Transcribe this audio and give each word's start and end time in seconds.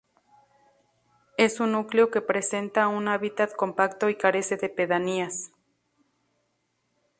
Es 1.37 1.59
un 1.59 1.73
núcleo 1.73 2.09
que 2.09 2.21
presenta 2.21 2.87
un 2.87 3.07
hábitat 3.07 3.55
compacto 3.55 4.09
y 4.09 4.15
carece 4.15 4.57
de 4.57 4.67
pedanías. 4.67 5.51